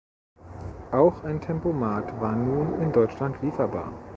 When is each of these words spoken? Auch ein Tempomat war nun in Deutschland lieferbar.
Auch 0.91 1.23
ein 1.25 1.41
Tempomat 1.41 2.19
war 2.19 2.35
nun 2.35 2.81
in 2.81 2.91
Deutschland 2.91 3.39
lieferbar. 3.43 3.93